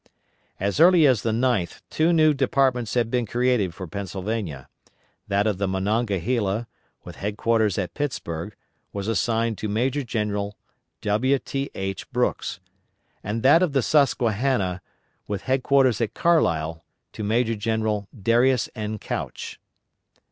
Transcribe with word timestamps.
As 0.59 0.79
early 0.79 1.05
as 1.05 1.21
the 1.21 1.29
9th 1.29 1.83
two 1.91 2.11
new 2.11 2.33
departments 2.33 2.95
had 2.95 3.11
been 3.11 3.27
created 3.27 3.75
for 3.75 3.85
Pennsylvania: 3.85 4.67
That 5.27 5.45
of 5.45 5.59
the 5.59 5.67
Monongahela, 5.67 6.65
with 7.03 7.17
headquarters 7.17 7.77
at 7.77 7.93
Pittsburg, 7.93 8.55
was 8.93 9.07
assigned 9.07 9.59
to 9.59 9.69
Major 9.69 10.01
General 10.01 10.57
W. 11.01 11.37
T. 11.37 11.69
H. 11.75 12.11
Brooks; 12.11 12.59
and 13.23 13.43
that 13.43 13.61
of 13.61 13.73
the 13.73 13.83
Susquehanna, 13.83 14.81
with 15.27 15.43
headquarters 15.43 16.01
at 16.01 16.15
Carlisle, 16.15 16.83
to 17.13 17.23
Major 17.23 17.53
General 17.55 18.07
Darius 18.19 18.69
N. 18.73 18.97
Couch. 18.97 19.59